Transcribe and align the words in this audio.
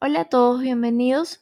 Hola 0.00 0.20
a 0.20 0.24
todos, 0.26 0.60
bienvenidos 0.60 1.40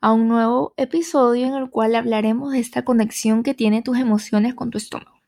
a 0.00 0.12
un 0.12 0.28
nuevo 0.28 0.72
episodio 0.76 1.48
en 1.48 1.54
el 1.54 1.68
cual 1.68 1.96
hablaremos 1.96 2.52
de 2.52 2.60
esta 2.60 2.84
conexión 2.84 3.42
que 3.42 3.54
tiene 3.54 3.82
tus 3.82 3.98
emociones 3.98 4.54
con 4.54 4.70
tu 4.70 4.78
estómago. 4.78 5.20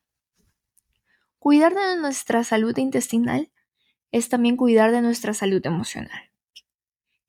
Cuidar 1.40 1.74
de 1.74 2.00
nuestra 2.00 2.44
salud 2.44 2.78
intestinal 2.78 3.50
es 4.12 4.28
también 4.28 4.56
cuidar 4.56 4.92
de 4.92 5.02
nuestra 5.02 5.34
salud 5.34 5.60
emocional. 5.66 6.30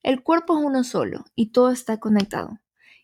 El 0.04 0.22
cuerpo 0.22 0.56
es 0.56 0.64
uno 0.64 0.84
solo 0.84 1.24
y 1.34 1.50
todo 1.50 1.72
está 1.72 1.98
conectado. 1.98 2.60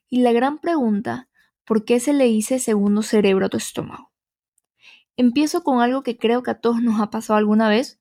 Y 0.09 0.21
la 0.21 0.31
gran 0.31 0.59
pregunta, 0.59 1.29
¿por 1.65 1.85
qué 1.85 1.99
se 1.99 2.13
le 2.13 2.27
dice 2.27 2.61
segundo 2.61 3.03
cerebro 3.03 3.47
a 3.47 3.49
tu 3.49 3.57
estómago? 3.57 4.13
Empiezo 5.17 5.65
con 5.65 5.81
algo 5.81 6.05
que 6.05 6.19
creo 6.19 6.45
que 6.45 6.53
a 6.53 6.61
todos 6.61 6.81
nos 6.83 7.01
ha 7.01 7.11
pasado 7.11 7.37
alguna 7.37 7.69
vez 7.69 7.99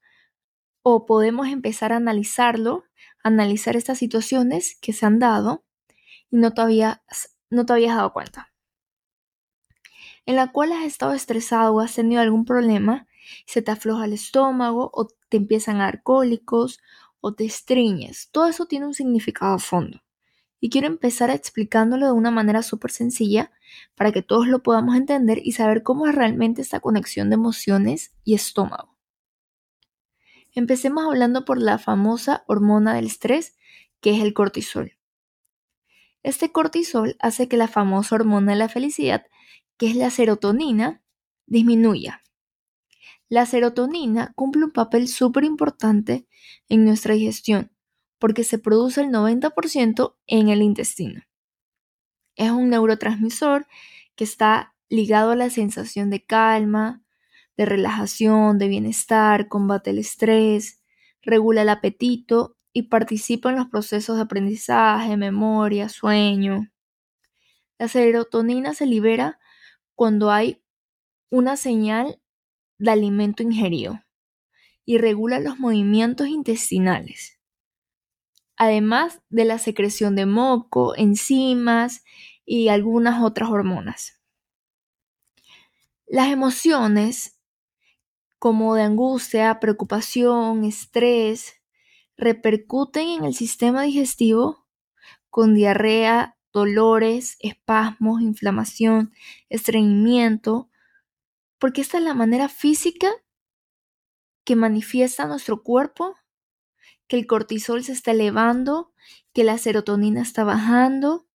o 0.89 1.05
podemos 1.05 1.47
empezar 1.47 1.91
a 1.91 1.97
analizarlo 1.97 2.85
analizar 3.27 3.75
estas 3.75 3.97
situaciones 3.97 4.77
que 4.81 4.93
se 4.93 5.05
han 5.05 5.19
dado 5.19 5.65
y 6.29 6.37
no 6.37 6.53
te, 6.53 6.61
no 7.49 7.65
te 7.65 7.73
habías 7.73 7.95
dado 7.95 8.13
cuenta. 8.13 8.53
En 10.25 10.35
la 10.35 10.51
cual 10.51 10.71
has 10.71 10.85
estado 10.85 11.13
estresado 11.13 11.73
o 11.73 11.79
has 11.79 11.95
tenido 11.95 12.21
algún 12.21 12.45
problema, 12.45 13.07
se 13.45 13.61
te 13.61 13.71
afloja 13.71 14.05
el 14.05 14.13
estómago 14.13 14.89
o 14.93 15.07
te 15.29 15.37
empiezan 15.37 15.77
a 15.77 15.85
dar 15.85 16.03
cólicos 16.03 16.79
o 17.19 17.33
te 17.33 17.45
estriñes. 17.45 18.29
Todo 18.31 18.47
eso 18.47 18.65
tiene 18.65 18.85
un 18.85 18.93
significado 18.93 19.55
a 19.55 19.59
fondo. 19.59 20.01
Y 20.59 20.69
quiero 20.69 20.87
empezar 20.87 21.29
explicándolo 21.29 22.07
de 22.07 22.13
una 22.13 22.31
manera 22.31 22.63
súper 22.63 22.91
sencilla 22.91 23.51
para 23.95 24.11
que 24.11 24.21
todos 24.21 24.47
lo 24.47 24.63
podamos 24.63 24.95
entender 24.95 25.39
y 25.43 25.51
saber 25.51 25.83
cómo 25.83 26.07
es 26.07 26.15
realmente 26.15 26.61
esta 26.61 26.79
conexión 26.79 27.29
de 27.29 27.35
emociones 27.35 28.13
y 28.23 28.33
estómago. 28.33 28.96
Empecemos 30.57 31.05
hablando 31.05 31.45
por 31.45 31.61
la 31.61 31.77
famosa 31.77 32.43
hormona 32.47 32.95
del 32.95 33.05
estrés, 33.05 33.55
que 34.01 34.15
es 34.15 34.23
el 34.23 34.33
cortisol. 34.33 34.97
Este 36.23 36.51
cortisol 36.51 37.15
hace 37.19 37.47
que 37.47 37.57
la 37.57 37.67
famosa 37.67 38.15
hormona 38.15 38.53
de 38.53 38.57
la 38.57 38.67
felicidad, 38.67 39.27
que 39.77 39.87
es 39.87 39.95
la 39.95 40.09
serotonina, 40.09 41.03
disminuya. 41.45 42.23
La 43.29 43.45
serotonina 43.45 44.33
cumple 44.33 44.63
un 44.63 44.71
papel 44.71 45.07
súper 45.07 45.43
importante 45.43 46.27
en 46.69 46.85
nuestra 46.85 47.13
digestión 47.13 47.71
porque 48.17 48.43
se 48.43 48.57
produce 48.57 49.01
el 49.01 49.09
90% 49.09 50.15
en 50.25 50.49
el 50.49 50.63
intestino. 50.63 51.21
Es 52.35 52.49
un 52.49 52.71
neurotransmisor 52.71 53.67
que 54.15 54.23
está 54.23 54.75
ligado 54.89 55.29
a 55.29 55.35
la 55.35 55.51
sensación 55.51 56.09
de 56.09 56.25
calma, 56.25 57.03
de 57.57 57.65
relajación, 57.65 58.59
de 58.59 58.67
bienestar, 58.67 59.47
combate 59.47 59.89
el 59.89 59.99
estrés, 59.99 60.81
regula 61.21 61.63
el 61.63 61.69
apetito 61.69 62.55
y 62.71 62.83
participa 62.83 63.49
en 63.49 63.57
los 63.57 63.67
procesos 63.67 64.15
de 64.15 64.21
aprendizaje, 64.21 65.17
memoria, 65.17 65.89
sueño. 65.89 66.69
La 67.79 67.87
serotonina 67.87 68.73
se 68.73 68.85
libera 68.85 69.39
cuando 69.95 70.31
hay 70.31 70.61
una 71.29 71.57
señal 71.57 72.21
de 72.77 72.91
alimento 72.91 73.41
ingerido 73.41 73.99
y 74.85 74.99
regula 74.99 75.39
los 75.39 75.59
movimientos 75.59 76.27
intestinales. 76.27 77.39
Además 78.55 79.21
de 79.29 79.45
la 79.45 79.57
secreción 79.57 80.15
de 80.15 80.25
moco, 80.25 80.95
enzimas 80.95 82.03
y 82.45 82.69
algunas 82.69 83.21
otras 83.21 83.49
hormonas. 83.49 84.21
Las 86.07 86.29
emociones 86.29 87.36
como 88.39 88.75
de 88.75 88.83
angustia, 88.83 89.59
preocupación, 89.59 90.63
estrés, 90.63 91.61
repercuten 92.17 93.07
en 93.07 93.25
el 93.25 93.33
sistema 93.33 93.83
digestivo 93.83 94.67
con 95.29 95.53
diarrea, 95.53 96.37
dolores, 96.53 97.37
espasmos, 97.39 98.21
inflamación, 98.21 99.13
estreñimiento, 99.49 100.69
porque 101.59 101.81
esta 101.81 101.97
es 101.97 102.03
la 102.03 102.13
manera 102.13 102.49
física 102.49 103.11
que 104.43 104.55
manifiesta 104.55 105.25
nuestro 105.25 105.61
cuerpo 105.61 106.15
que 107.07 107.15
el 107.15 107.25
cortisol 107.25 107.83
se 107.83 107.93
está 107.93 108.11
elevando, 108.11 108.91
que 109.33 109.43
la 109.43 109.57
serotonina 109.57 110.21
está 110.21 110.43
bajando. 110.43 111.25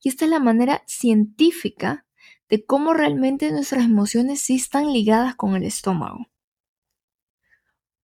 Y 0.00 0.08
esta 0.08 0.24
es 0.24 0.30
la 0.30 0.40
manera 0.40 0.82
científica 0.86 2.06
de 2.52 2.66
cómo 2.66 2.92
realmente 2.92 3.50
nuestras 3.50 3.86
emociones 3.86 4.42
sí 4.42 4.56
están 4.56 4.92
ligadas 4.92 5.36
con 5.36 5.56
el 5.56 5.62
estómago. 5.62 6.26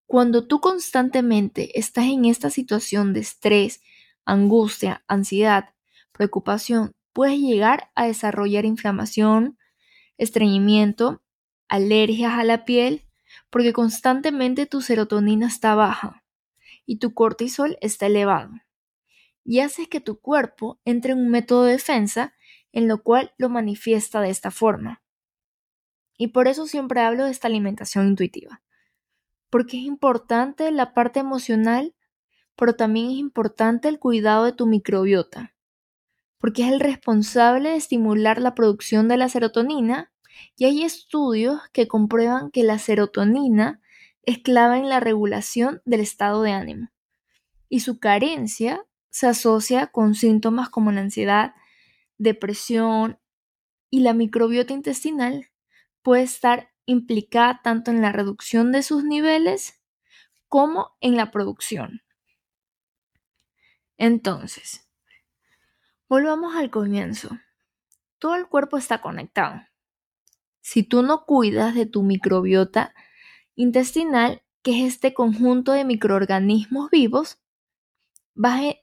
Cuando 0.06 0.46
tú 0.46 0.62
constantemente 0.62 1.78
estás 1.78 2.06
en 2.06 2.24
esta 2.24 2.48
situación 2.48 3.12
de 3.12 3.20
estrés, 3.20 3.82
angustia, 4.24 5.04
ansiedad, 5.06 5.74
preocupación, 6.12 6.92
puedes 7.12 7.38
llegar 7.38 7.90
a 7.94 8.06
desarrollar 8.06 8.64
inflamación, 8.64 9.58
estreñimiento, 10.16 11.22
alergias 11.68 12.32
a 12.32 12.42
la 12.42 12.64
piel, 12.64 13.02
porque 13.50 13.74
constantemente 13.74 14.64
tu 14.64 14.80
serotonina 14.80 15.46
está 15.46 15.74
baja 15.74 16.24
y 16.86 17.00
tu 17.00 17.12
cortisol 17.12 17.76
está 17.82 18.06
elevado. 18.06 18.52
Y 19.44 19.60
haces 19.60 19.88
que 19.88 20.00
tu 20.00 20.18
cuerpo 20.18 20.80
entre 20.86 21.12
en 21.12 21.18
un 21.18 21.28
método 21.28 21.64
de 21.64 21.72
defensa 21.72 22.32
en 22.78 22.86
lo 22.86 23.02
cual 23.02 23.32
lo 23.38 23.48
manifiesta 23.48 24.20
de 24.20 24.30
esta 24.30 24.52
forma. 24.52 25.02
Y 26.16 26.28
por 26.28 26.46
eso 26.46 26.66
siempre 26.66 27.00
hablo 27.00 27.24
de 27.24 27.32
esta 27.32 27.48
alimentación 27.48 28.06
intuitiva, 28.06 28.62
porque 29.50 29.78
es 29.78 29.82
importante 29.82 30.70
la 30.70 30.94
parte 30.94 31.18
emocional, 31.18 31.96
pero 32.54 32.74
también 32.74 33.10
es 33.10 33.16
importante 33.16 33.88
el 33.88 33.98
cuidado 33.98 34.44
de 34.44 34.52
tu 34.52 34.68
microbiota, 34.68 35.56
porque 36.38 36.62
es 36.62 36.72
el 36.72 36.78
responsable 36.78 37.70
de 37.70 37.76
estimular 37.76 38.40
la 38.40 38.54
producción 38.54 39.08
de 39.08 39.16
la 39.16 39.28
serotonina 39.28 40.12
y 40.56 40.66
hay 40.66 40.84
estudios 40.84 41.60
que 41.72 41.88
comprueban 41.88 42.52
que 42.52 42.62
la 42.62 42.78
serotonina 42.78 43.80
es 44.22 44.38
clave 44.38 44.78
en 44.78 44.88
la 44.88 45.00
regulación 45.00 45.82
del 45.84 45.98
estado 45.98 46.42
de 46.42 46.52
ánimo 46.52 46.90
y 47.68 47.80
su 47.80 47.98
carencia 47.98 48.84
se 49.10 49.26
asocia 49.26 49.88
con 49.88 50.14
síntomas 50.14 50.68
como 50.68 50.92
la 50.92 51.00
ansiedad, 51.00 51.54
depresión 52.18 53.18
y 53.90 54.00
la 54.00 54.12
microbiota 54.12 54.72
intestinal 54.72 55.50
puede 56.02 56.22
estar 56.22 56.70
implicada 56.84 57.60
tanto 57.62 57.90
en 57.90 58.00
la 58.00 58.12
reducción 58.12 58.72
de 58.72 58.82
sus 58.82 59.04
niveles 59.04 59.80
como 60.48 60.96
en 61.00 61.16
la 61.16 61.30
producción. 61.30 62.02
Entonces, 63.96 64.88
volvamos 66.08 66.54
al 66.56 66.70
comienzo. 66.70 67.28
Todo 68.18 68.36
el 68.36 68.48
cuerpo 68.48 68.76
está 68.76 69.00
conectado. 69.00 69.60
Si 70.60 70.82
tú 70.82 71.02
no 71.02 71.24
cuidas 71.24 71.74
de 71.74 71.86
tu 71.86 72.02
microbiota 72.02 72.94
intestinal, 73.54 74.42
que 74.62 74.80
es 74.84 74.94
este 74.94 75.14
conjunto 75.14 75.72
de 75.72 75.84
microorganismos 75.84 76.90
vivos, 76.90 77.38
vas 78.34 78.76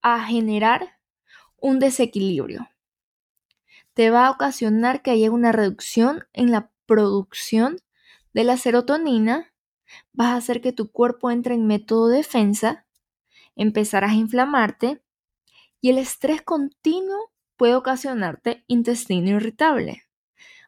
a 0.00 0.24
generar 0.24 0.98
un 1.62 1.78
desequilibrio. 1.78 2.68
Te 3.94 4.10
va 4.10 4.26
a 4.26 4.30
ocasionar 4.30 5.00
que 5.00 5.12
haya 5.12 5.30
una 5.30 5.52
reducción 5.52 6.26
en 6.32 6.50
la 6.50 6.70
producción 6.86 7.78
de 8.34 8.44
la 8.44 8.56
serotonina, 8.56 9.54
vas 10.12 10.30
a 10.30 10.36
hacer 10.36 10.60
que 10.60 10.72
tu 10.72 10.90
cuerpo 10.90 11.30
entre 11.30 11.54
en 11.54 11.66
método 11.66 12.08
de 12.08 12.18
defensa, 12.18 12.84
empezarás 13.54 14.10
a 14.10 14.16
inflamarte 14.16 15.02
y 15.80 15.90
el 15.90 15.98
estrés 15.98 16.42
continuo 16.42 17.30
puede 17.56 17.76
ocasionarte 17.76 18.64
intestino 18.66 19.30
irritable, 19.36 20.02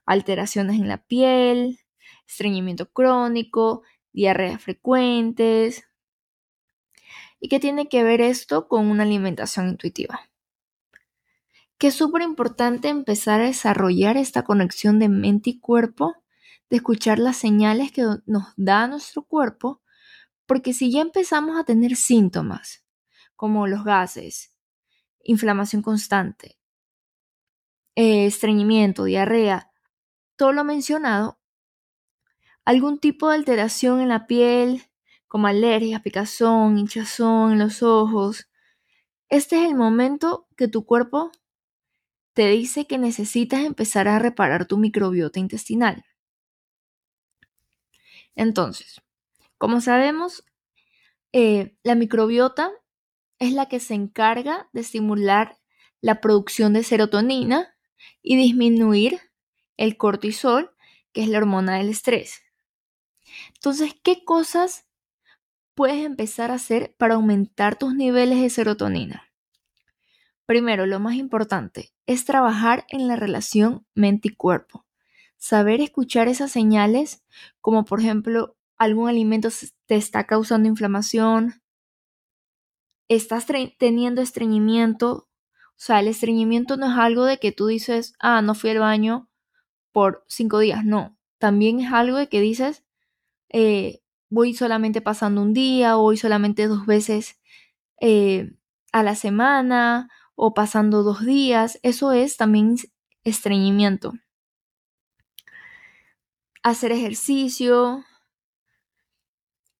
alteraciones 0.07 0.77
en 0.77 0.87
la 0.87 0.99
piel, 0.99 1.81
estreñimiento 2.27 2.91
crónico, 2.93 3.83
diarreas 4.13 4.63
frecuentes. 4.63 5.85
¿Y 7.41 7.49
qué 7.49 7.59
tiene 7.59 7.89
que 7.89 8.05
ver 8.05 8.21
esto 8.21 8.69
con 8.69 8.87
una 8.87 9.03
alimentación 9.03 9.69
intuitiva? 9.69 10.31
Que 11.85 11.89
es 11.89 11.97
súper 11.97 12.23
importante 12.23 12.89
empezar 12.89 13.43
a 13.43 13.45
desarrollar 13.45 14.17
esta 14.17 14.43
conexión 14.43 14.99
de 14.99 15.11
mente 15.11 15.51
y 15.51 15.61
cuerpo, 15.61 16.15
de 16.71 16.77
escuchar 16.77 17.19
las 17.19 17.37
señales 17.37 17.93
que 17.93 18.07
nos 18.25 18.55
da 18.57 18.89
nuestro 18.89 19.25
cuerpo, 19.25 19.83
porque 20.47 20.73
si 20.73 20.91
ya 20.91 21.03
empezamos 21.03 21.59
a 21.59 21.65
tener 21.65 21.95
síntomas 21.97 22.87
como 23.37 23.67
los 23.67 23.85
gases, 23.85 24.57
inflamación 25.25 25.83
constante, 25.83 26.59
eh, 27.97 28.25
estreñimiento, 28.25 29.05
diarrea, 29.05 29.71
todo 30.37 30.55
lo 30.55 30.65
mencionado, 30.65 31.39
algún 32.65 32.99
tipo 32.99 33.29
de 33.29 33.35
alteración 33.35 34.01
en 34.01 34.09
la 34.09 34.27
piel, 34.27 34.85
como 35.29 35.49
alergia, 35.49 36.01
picazón, 36.01 36.79
hinchazón 36.79 37.53
en 37.53 37.59
los 37.59 37.83
ojos, 37.83 38.49
este 39.29 39.63
es 39.63 39.69
el 39.69 39.75
momento 39.75 40.49
que 40.57 40.67
tu 40.67 40.87
cuerpo 40.87 41.31
te 42.35 42.49
dice 42.49 42.87
que 42.87 42.99
necesitas 42.99 43.65
empezar 43.65 44.09
a 44.09 44.19
reparar 44.19 44.67
tu 44.67 44.77
microbiota 44.77 45.39
intestinal. 45.39 46.05
Entonces, 48.35 49.01
como 49.59 49.81
sabemos, 49.81 50.45
eh, 51.33 51.77
la 51.83 51.95
microbiota 51.95 52.73
es 53.39 53.53
la 53.53 53.67
que 53.67 53.81
se 53.81 53.95
encarga 53.95 54.69
de 54.73 54.81
estimular 54.81 55.59
la 56.01 56.21
producción 56.21 56.73
de 56.73 56.83
serotonina 56.83 57.77
y 58.23 58.37
disminuir 58.37 59.21
el 59.77 59.97
cortisol, 59.97 60.75
que 61.13 61.23
es 61.23 61.29
la 61.29 61.39
hormona 61.39 61.79
del 61.79 61.89
estrés. 61.89 62.43
Entonces, 63.55 63.95
¿qué 64.03 64.25
cosas 64.25 64.87
puedes 65.75 66.05
empezar 66.05 66.51
a 66.51 66.55
hacer 66.55 66.95
para 66.99 67.15
aumentar 67.15 67.79
tus 67.79 67.95
niveles 67.95 68.41
de 68.41 68.51
serotonina? 68.51 69.34
Primero, 70.47 70.87
lo 70.87 71.01
más 71.01 71.15
importante 71.15 71.93
es 72.07 72.25
trabajar 72.25 72.85
en 72.89 73.09
la 73.09 73.17
relación 73.17 73.87
mente 73.95 74.29
y 74.29 74.35
cuerpo. 74.35 74.85
Saber 75.37 75.81
escuchar 75.81 76.29
esas 76.29 76.53
señales, 76.53 77.23
como 77.61 77.85
por 77.85 78.01
ejemplo, 78.01 78.57
algún 78.77 79.09
alimento 79.09 79.49
te 79.87 79.97
está 79.97 80.25
causando 80.25 80.69
inflamación, 80.69 81.63
estás 83.09 83.47
teniendo 83.79 84.23
estreñimiento. 84.23 85.29
O 85.71 85.77
sea, 85.77 86.01
el 86.01 86.09
estreñimiento 86.09 86.77
no 86.77 86.87
es 86.93 86.99
algo 86.99 87.25
de 87.25 87.39
que 87.39 87.53
tú 87.53 87.67
dices, 87.67 88.15
ah, 88.19 88.43
no 88.43 88.55
fui 88.55 88.71
al 88.71 88.79
baño 88.79 89.29
por 89.93 90.25
cinco 90.29 90.59
días. 90.59 90.85
No, 90.85 91.17
también 91.39 91.81
es 91.81 91.93
algo 91.93 92.19
de 92.19 92.29
que 92.29 92.41
dices, 92.41 92.85
eh, 93.51 94.03
voy 94.31 94.55
solamente 94.55 95.01
pasando 95.01 95.43
un 95.43 95.55
día, 95.55 95.97
voy 95.97 96.17
solamente 96.17 96.67
dos 96.67 96.87
veces 96.87 97.41
eh, 98.01 98.53
a 98.93 99.03
la 99.03 99.15
semana, 99.15 100.11
o 100.35 100.55
pasando 100.55 101.03
dos 101.03 101.25
días. 101.25 101.79
Eso 101.83 102.13
es 102.13 102.37
también 102.37 102.77
estreñimiento. 103.25 104.13
Hacer 106.63 106.93
ejercicio, 106.93 108.05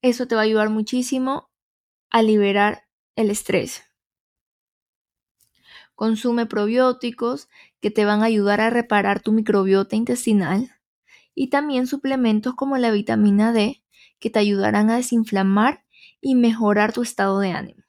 eso 0.03 0.27
te 0.27 0.35
va 0.35 0.43
a 0.43 0.45
ayudar 0.45 0.69
muchísimo 0.71 1.51
a 2.11 2.23
liberar 2.23 2.87
el 3.17 3.31
estrés. 3.31 3.83
Consume 5.95 6.47
probióticos 6.47 7.49
que 7.81 7.91
te 7.91 8.05
van 8.05 8.23
a 8.23 8.27
ayudar 8.27 8.61
a 8.61 8.71
reparar 8.71 9.21
tu 9.21 9.33
microbiota 9.33 9.97
intestinal 9.97 10.73
y 11.35 11.51
también 11.51 11.87
suplementos 11.87 12.55
como 12.55 12.77
la 12.79 12.91
vitamina 12.91 13.53
D 13.53 13.83
que 14.19 14.31
te 14.31 14.41
ayudarán 14.41 14.91
a 14.91 14.97
desinflamar 14.97 15.85
y 16.21 16.35
mejorar 16.35 16.93
tu 16.93 17.03
estado 17.03 17.39
de 17.39 17.53
ánimo. 17.53 17.84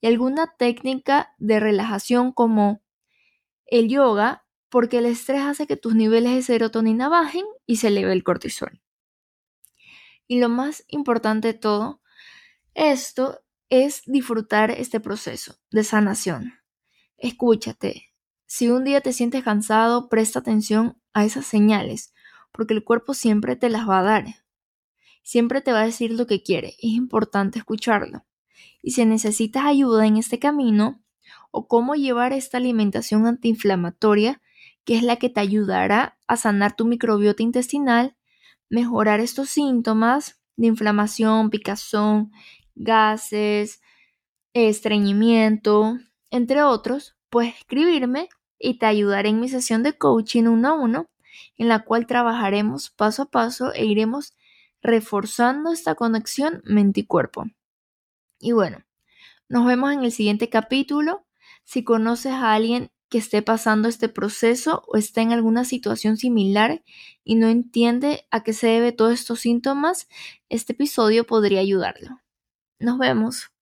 Y 0.00 0.06
alguna 0.08 0.54
técnica 0.58 1.34
de 1.38 1.60
relajación 1.60 2.32
como 2.32 2.82
el 3.66 3.88
yoga, 3.88 4.46
porque 4.68 4.98
el 4.98 5.06
estrés 5.06 5.42
hace 5.42 5.66
que 5.66 5.76
tus 5.76 5.94
niveles 5.94 6.34
de 6.34 6.42
serotonina 6.42 7.08
bajen 7.08 7.44
y 7.66 7.76
se 7.76 7.88
eleve 7.88 8.12
el 8.12 8.24
cortisol. 8.24 8.82
Y 10.28 10.40
lo 10.40 10.48
más 10.48 10.84
importante 10.88 11.48
de 11.48 11.54
todo, 11.54 12.00
esto 12.74 13.40
es 13.70 14.02
disfrutar 14.06 14.70
este 14.70 15.00
proceso 15.00 15.56
de 15.70 15.84
sanación. 15.84 16.54
Escúchate. 17.16 18.12
Si 18.44 18.68
un 18.68 18.84
día 18.84 19.00
te 19.00 19.12
sientes 19.12 19.42
cansado, 19.42 20.08
presta 20.08 20.40
atención 20.40 21.00
a 21.14 21.24
esas 21.24 21.46
señales, 21.46 22.12
porque 22.52 22.74
el 22.74 22.84
cuerpo 22.84 23.14
siempre 23.14 23.56
te 23.56 23.70
las 23.70 23.88
va 23.88 24.00
a 24.00 24.02
dar. 24.02 24.24
Siempre 25.22 25.62
te 25.62 25.72
va 25.72 25.80
a 25.80 25.86
decir 25.86 26.12
lo 26.12 26.26
que 26.26 26.42
quiere. 26.42 26.68
Es 26.78 26.90
importante 26.90 27.58
escucharlo. 27.58 28.25
Y 28.86 28.92
si 28.92 29.04
necesitas 29.04 29.64
ayuda 29.64 30.06
en 30.06 30.16
este 30.16 30.38
camino, 30.38 31.02
o 31.50 31.66
cómo 31.66 31.96
llevar 31.96 32.32
esta 32.32 32.58
alimentación 32.58 33.26
antiinflamatoria, 33.26 34.40
que 34.84 34.96
es 34.96 35.02
la 35.02 35.16
que 35.16 35.28
te 35.28 35.40
ayudará 35.40 36.20
a 36.28 36.36
sanar 36.36 36.76
tu 36.76 36.84
microbiota 36.84 37.42
intestinal, 37.42 38.16
mejorar 38.68 39.18
estos 39.18 39.48
síntomas 39.48 40.40
de 40.56 40.68
inflamación, 40.68 41.50
picazón 41.50 42.30
gases, 42.76 43.80
estreñimiento, 44.52 45.98
entre 46.30 46.62
otros, 46.62 47.16
puedes 47.28 47.56
escribirme 47.56 48.28
y 48.56 48.78
te 48.78 48.86
ayudaré 48.86 49.30
en 49.30 49.40
mi 49.40 49.48
sesión 49.48 49.82
de 49.82 49.98
coaching 49.98 50.44
uno 50.44 50.68
a 50.68 50.74
uno, 50.74 51.10
en 51.58 51.66
la 51.66 51.80
cual 51.80 52.06
trabajaremos 52.06 52.90
paso 52.90 53.22
a 53.22 53.30
paso 53.32 53.72
e 53.72 53.84
iremos 53.84 54.36
reforzando 54.80 55.72
esta 55.72 55.96
conexión 55.96 56.62
mente 56.64 57.00
y 57.00 57.06
cuerpo. 57.06 57.46
Y 58.38 58.52
bueno, 58.52 58.84
nos 59.48 59.66
vemos 59.66 59.92
en 59.92 60.04
el 60.04 60.12
siguiente 60.12 60.48
capítulo. 60.48 61.26
Si 61.64 61.84
conoces 61.84 62.32
a 62.32 62.54
alguien 62.54 62.90
que 63.08 63.18
esté 63.18 63.42
pasando 63.42 63.88
este 63.88 64.08
proceso 64.08 64.82
o 64.88 64.96
está 64.96 65.22
en 65.22 65.32
alguna 65.32 65.64
situación 65.64 66.16
similar 66.16 66.82
y 67.24 67.36
no 67.36 67.48
entiende 67.48 68.26
a 68.30 68.42
qué 68.42 68.52
se 68.52 68.66
debe 68.68 68.92
todos 68.92 69.12
estos 69.14 69.40
síntomas, 69.40 70.08
este 70.48 70.72
episodio 70.72 71.26
podría 71.26 71.60
ayudarlo. 71.60 72.20
Nos 72.78 72.98
vemos. 72.98 73.55